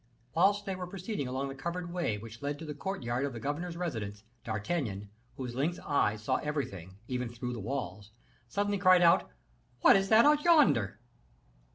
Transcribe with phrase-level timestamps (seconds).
[0.33, 3.39] Whilst they were proceeding along the covered way which led to the courtyard of the
[3.39, 8.09] governor's residence, D'Artagnan, whose lynx eyes saw everything, even through the walls,
[8.49, 9.29] suddenly cried out,
[9.81, 10.99] "What is that out yonder?"